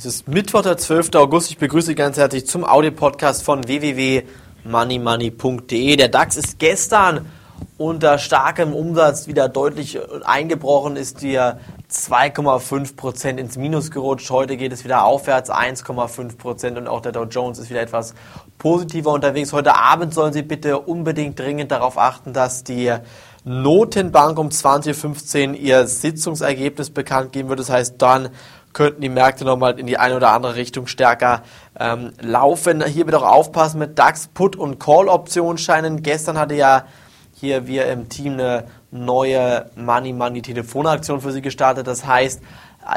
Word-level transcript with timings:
Es 0.00 0.06
ist 0.06 0.28
Mittwoch, 0.28 0.62
der 0.62 0.78
12. 0.78 1.10
August. 1.16 1.50
Ich 1.50 1.58
begrüße 1.58 1.88
Sie 1.88 1.94
ganz 1.94 2.16
herzlich 2.16 2.46
zum 2.46 2.64
Audio-Podcast 2.64 3.42
von 3.42 3.66
www.moneymoney.de. 3.66 5.96
Der 5.96 6.08
DAX 6.08 6.38
ist 6.38 6.58
gestern 6.58 7.26
unter 7.76 8.16
starkem 8.16 8.72
Umsatz 8.72 9.26
wieder 9.26 9.50
deutlich 9.50 9.98
eingebrochen, 10.24 10.96
ist 10.96 11.20
hier 11.20 11.60
2,5 11.92 12.96
Prozent 12.96 13.38
ins 13.38 13.58
Minus 13.58 13.90
gerutscht. 13.90 14.30
Heute 14.30 14.56
geht 14.56 14.72
es 14.72 14.84
wieder 14.84 15.04
aufwärts, 15.04 15.50
1,5 15.50 16.38
Prozent 16.38 16.78
und 16.78 16.88
auch 16.88 17.02
der 17.02 17.12
Dow 17.12 17.24
Jones 17.24 17.58
ist 17.58 17.68
wieder 17.68 17.82
etwas 17.82 18.14
positiver 18.56 19.12
unterwegs. 19.12 19.52
Heute 19.52 19.76
Abend 19.76 20.14
sollen 20.14 20.32
Sie 20.32 20.40
bitte 20.40 20.78
unbedingt 20.78 21.38
dringend 21.38 21.72
darauf 21.72 21.98
achten, 21.98 22.32
dass 22.32 22.64
die 22.64 22.90
Notenbank 23.44 24.38
um 24.38 24.48
20.15 24.48 25.50
Uhr 25.50 25.56
ihr 25.56 25.86
Sitzungsergebnis 25.86 26.88
bekannt 26.90 27.32
geben 27.32 27.50
wird. 27.50 27.60
Das 27.60 27.68
heißt, 27.70 27.96
dann 27.98 28.30
könnten 28.72 29.00
die 29.00 29.08
Märkte 29.08 29.44
nochmal 29.44 29.78
in 29.78 29.86
die 29.86 29.98
eine 29.98 30.16
oder 30.16 30.32
andere 30.32 30.54
Richtung 30.54 30.86
stärker 30.86 31.42
ähm, 31.78 32.12
laufen. 32.20 32.84
Hier 32.84 33.06
wird 33.06 33.16
auch 33.16 33.28
aufpassen 33.28 33.78
mit 33.78 33.98
DAX 33.98 34.28
Put- 34.28 34.56
und 34.56 34.78
Call-Optionsscheinen. 34.78 36.02
Gestern 36.02 36.38
hatte 36.38 36.54
ja 36.54 36.84
hier 37.32 37.66
wir 37.66 37.86
im 37.86 38.08
Team 38.08 38.34
eine 38.34 38.64
neue 38.90 39.70
Money 39.76 40.12
Money 40.12 40.42
Telefonaktion 40.42 41.20
für 41.20 41.32
Sie 41.32 41.42
gestartet. 41.42 41.86
Das 41.86 42.06
heißt, 42.06 42.42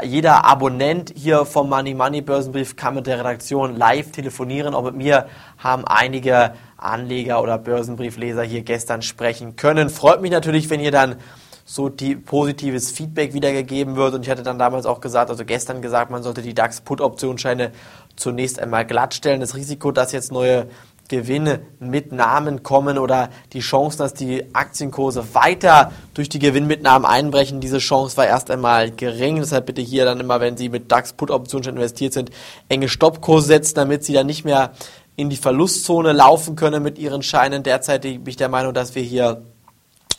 jeder 0.02 0.44
Abonnent 0.44 1.12
hier 1.14 1.44
vom 1.44 1.68
Money 1.68 1.94
Money 1.94 2.20
Börsenbrief 2.20 2.76
kann 2.76 2.94
mit 2.94 3.06
der 3.06 3.18
Redaktion 3.18 3.76
live 3.76 4.10
telefonieren. 4.12 4.74
Auch 4.74 4.84
mit 4.84 4.96
mir 4.96 5.26
haben 5.58 5.84
einige 5.86 6.54
Anleger 6.76 7.42
oder 7.42 7.58
Börsenbriefleser 7.58 8.42
hier 8.42 8.62
gestern 8.62 9.02
sprechen 9.02 9.56
können. 9.56 9.90
Freut 9.90 10.20
mich 10.20 10.30
natürlich, 10.30 10.70
wenn 10.70 10.80
ihr 10.80 10.90
dann 10.90 11.16
so 11.64 11.88
die 11.88 12.14
positives 12.14 12.90
Feedback 12.90 13.32
wiedergegeben 13.32 13.96
wird. 13.96 14.14
Und 14.14 14.22
ich 14.22 14.30
hatte 14.30 14.42
dann 14.42 14.58
damals 14.58 14.86
auch 14.86 15.00
gesagt, 15.00 15.30
also 15.30 15.44
gestern 15.44 15.80
gesagt, 15.80 16.10
man 16.10 16.22
sollte 16.22 16.42
die 16.42 16.54
DAX-Put-Optionsscheine 16.54 17.72
zunächst 18.16 18.58
einmal 18.58 18.84
glattstellen. 18.84 19.40
Das 19.40 19.54
Risiko, 19.54 19.90
dass 19.90 20.12
jetzt 20.12 20.30
neue 20.30 20.68
Gewinne 21.08 21.60
mit 21.80 22.12
Namen 22.12 22.62
kommen 22.62 22.98
oder 22.98 23.28
die 23.52 23.60
Chance, 23.60 23.98
dass 23.98 24.14
die 24.14 24.54
Aktienkurse 24.54 25.34
weiter 25.34 25.92
durch 26.14 26.28
die 26.30 26.38
Gewinnmitnahmen 26.38 27.06
einbrechen, 27.06 27.60
diese 27.60 27.78
Chance 27.78 28.16
war 28.16 28.26
erst 28.26 28.50
einmal 28.50 28.90
gering. 28.90 29.36
Deshalb 29.36 29.66
bitte 29.66 29.82
hier 29.82 30.04
dann 30.06 30.20
immer, 30.20 30.40
wenn 30.40 30.56
Sie 30.56 30.68
mit 30.68 30.90
DAX-Put-Optionen 30.90 31.76
investiert 31.76 32.14
sind, 32.14 32.30
enge 32.68 32.88
Stoppkurse 32.88 33.46
setzen, 33.46 33.74
damit 33.76 34.04
Sie 34.04 34.14
dann 34.14 34.26
nicht 34.26 34.44
mehr 34.44 34.72
in 35.16 35.30
die 35.30 35.36
Verlustzone 35.36 36.12
laufen 36.12 36.56
können 36.56 36.82
mit 36.82 36.98
Ihren 36.98 37.22
Scheinen. 37.22 37.62
Derzeit 37.62 38.02
bin 38.02 38.26
ich 38.26 38.36
der 38.36 38.48
Meinung, 38.48 38.72
dass 38.72 38.94
wir 38.94 39.02
hier 39.02 39.42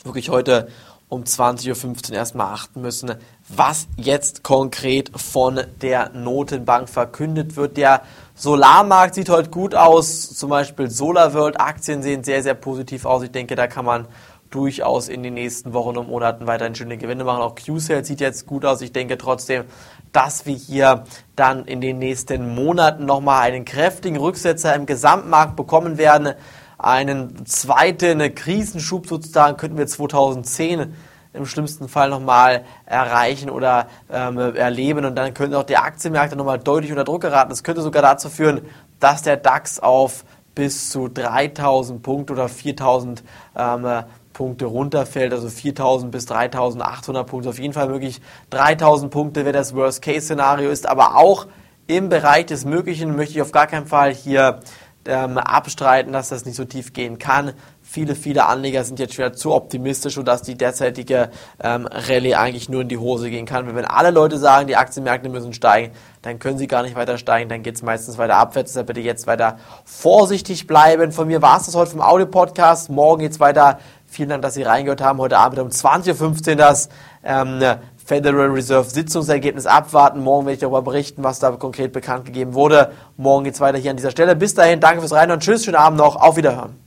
wirklich 0.04 0.30
heute 0.30 0.68
um 1.08 1.24
20.15 1.24 2.12
Uhr 2.12 2.16
erstmal 2.18 2.54
achten 2.54 2.82
müssen, 2.82 3.14
was 3.48 3.88
jetzt 3.96 4.44
konkret 4.44 5.12
von 5.16 5.62
der 5.82 6.10
Notenbank 6.10 6.90
verkündet 6.90 7.56
wird. 7.56 7.78
Der 7.78 8.02
Solarmarkt 8.34 9.16
sieht 9.16 9.30
heute 9.30 9.50
gut 9.50 9.76
aus, 9.76 10.36
zum 10.36 10.50
Beispiel 10.50 10.90
SolarWorld 10.90 11.60
Aktien 11.60 12.02
sehen 12.02 12.24
sehr, 12.24 12.42
sehr 12.42 12.56
positiv 12.56 13.06
aus. 13.06 13.24
Ich 13.24 13.32
denke, 13.32 13.56
da 13.56 13.68
kann 13.68 13.86
man 13.86 14.08
durchaus 14.50 15.10
in 15.10 15.22
den 15.22 15.34
nächsten 15.34 15.74
Wochen 15.74 15.98
und 15.98 16.08
Monaten 16.08 16.48
weiterhin 16.48 16.76
schöne 16.76 16.98
Gewinne 16.98 17.24
machen. 17.24 17.42
Auch 17.42 17.56
QCell 17.56 18.06
sieht 18.06 18.22
jetzt 18.22 18.46
gut 18.46 18.66
aus. 18.66 18.82
Ich 18.82 18.94
denke 18.94 19.18
trotzdem, 19.18 19.66
dass 20.12 20.46
wir 20.46 20.56
hier 20.56 21.04
dann 21.36 21.66
in 21.66 21.82
den 21.82 22.00
nächsten 22.00 22.56
Monaten 22.56 23.06
nochmal 23.06 23.42
einen 23.42 23.66
kräftigen 23.66 24.18
Rücksetzer 24.18 24.74
im 24.74 24.86
Gesamtmarkt 24.86 25.56
bekommen 25.56 25.98
werden 25.98 26.34
einen 26.78 27.46
zweiten 27.46 28.36
Krisenschub 28.36 29.08
sozusagen 29.08 29.58
könnten 29.58 29.78
wir 29.78 29.88
2010 29.88 30.94
im 31.36 31.46
schlimmsten 31.46 31.88
Fall 31.88 32.10
nochmal 32.10 32.64
erreichen 32.86 33.50
oder 33.50 33.88
ähm, 34.12 34.38
erleben. 34.38 35.06
Und 35.06 35.16
dann 35.16 35.34
könnten 35.34 35.56
auch 35.56 35.64
die 35.64 35.78
Aktienmärkte 35.78 36.36
nochmal 36.36 36.60
deutlich 36.60 36.92
unter 36.92 37.04
Druck 37.04 37.22
geraten. 37.22 37.50
Das 37.50 37.64
könnte 37.64 37.82
sogar 37.82 38.02
dazu 38.02 38.30
führen, 38.30 38.62
dass 39.00 39.22
der 39.22 39.38
DAX 39.38 39.80
auf 39.80 40.24
bis 40.56 40.90
zu 40.90 41.10
3000 41.10 42.02
Punkte 42.02 42.34
oder 42.34 42.48
4000 42.48 43.24
ähm, 43.58 44.04
Punkte 44.32 44.66
runterfällt, 44.66 45.34
also 45.34 45.50
4000 45.50 46.12
bis 46.12 46.26
3800 46.26 47.26
Punkte, 47.26 47.50
auf 47.50 47.60
jeden 47.60 47.74
Fall 47.74 47.88
möglich. 47.88 48.22
3000 48.50 49.12
Punkte 49.12 49.46
wäre 49.46 49.54
das 49.54 49.74
Worst-Case-Szenario 49.76 50.70
ist, 50.70 50.88
aber 50.88 51.16
auch 51.16 51.48
im 51.88 52.10
Bereich 52.10 52.46
des 52.48 52.66
Möglichen. 52.66 53.16
Möchte 53.16 53.36
ich 53.36 53.42
auf 53.42 53.52
gar 53.52 53.68
keinen 53.68 53.86
Fall 53.86 54.14
hier 54.14 54.60
ähm, 55.08 55.38
abstreiten, 55.38 56.14
dass 56.14 56.30
das 56.30 56.46
nicht 56.46 56.56
so 56.56 56.66
tief 56.66 56.94
gehen 56.94 57.20
kann. 57.20 57.54
Viele, 57.82 58.16
viele 58.16 58.46
Anleger 58.46 58.84
sind 58.84 59.00
jetzt 59.00 59.18
wieder 59.18 59.34
zu 59.34 59.54
optimistisch, 59.54 60.16
sodass 60.16 60.42
die 60.42 60.56
derzeitige 60.56 61.30
ähm, 61.64 61.88
Rallye 61.90 62.36
eigentlich 62.36 62.68
nur 62.68 62.82
in 62.82 62.90
die 62.90 62.98
Hose 62.98 63.30
gehen 63.30 63.46
kann. 63.46 63.74
Wenn 63.76 63.86
alle 63.86 64.10
Leute 64.10 64.38
sagen, 64.38 64.68
die 64.68 64.76
Aktienmärkte 64.76 65.30
müssen 65.30 65.54
steigen, 65.54 65.94
dann 66.24 66.40
können 66.40 66.58
sie 66.58 66.68
gar 66.68 66.82
nicht 66.82 66.96
weiter 66.96 67.18
steigen, 67.18 67.50
dann 67.50 67.62
geht 67.62 67.76
es 67.76 67.84
meistens 67.84 68.18
weiter 68.18 68.36
abwärts. 68.38 68.72
Deshalb 68.72 68.88
bitte 68.88 69.02
jetzt 69.02 69.28
weiter 69.28 69.60
vorsichtig 69.86 70.66
bleiben. 70.66 71.12
Von 71.12 71.28
mir 71.28 71.42
war 71.42 71.58
es 71.58 71.68
das 71.68 71.76
heute 71.76 71.92
vom 71.92 72.02
Audio-Podcast. 72.02 72.90
Morgen 72.90 73.22
geht 73.22 73.32
es 73.32 73.40
weiter. 73.40 73.80
Vielen 74.08 74.30
Dank, 74.30 74.42
dass 74.42 74.54
Sie 74.56 74.64
reingehört 74.64 75.02
haben. 75.02 75.20
Heute 75.20 75.38
Abend 75.38 75.60
um 75.60 75.68
20.15 75.68 76.50
Uhr 76.50 76.56
das 76.56 76.90
ähm, 77.24 77.60
Federal 78.06 78.52
Reserve 78.52 78.88
Sitzungsergebnis 78.88 79.66
abwarten. 79.66 80.20
Morgen 80.20 80.46
werde 80.46 80.54
ich 80.54 80.60
darüber 80.60 80.84
berichten, 80.84 81.24
was 81.24 81.40
da 81.40 81.50
konkret 81.52 81.92
bekannt 81.92 82.26
gegeben 82.26 82.54
wurde. 82.54 82.92
Morgen 83.18 83.46
geht 83.46 83.56
es 83.56 83.60
weiter 83.62 83.80
hier 83.80 83.92
an 83.92 83.98
dieser 83.98 84.12
Stelle. 84.12 84.36
Bis 84.36 84.54
dahin, 84.54 84.80
danke 84.80 85.00
fürs 85.00 85.14
Rein 85.14 85.32
und 85.32 85.42
tschüss, 85.42 85.66
schönen 85.66 85.76
Abend 85.76 85.98
noch, 85.98 86.16
auf 86.16 86.38
Wiederhören. 86.38 86.85